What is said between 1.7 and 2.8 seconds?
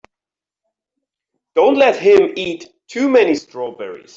let him eat